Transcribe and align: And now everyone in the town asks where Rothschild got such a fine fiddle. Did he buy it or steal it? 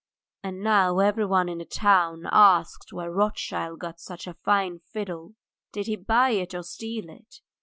And 0.41 0.63
now 0.63 0.97
everyone 0.97 1.47
in 1.47 1.59
the 1.59 1.65
town 1.65 2.23
asks 2.31 2.91
where 2.91 3.11
Rothschild 3.11 3.77
got 3.77 3.99
such 3.99 4.25
a 4.25 4.33
fine 4.33 4.79
fiddle. 4.79 5.35
Did 5.73 5.85
he 5.85 5.95
buy 5.95 6.31
it 6.31 6.55
or 6.55 6.63
steal 6.63 7.07
it? 7.07 7.41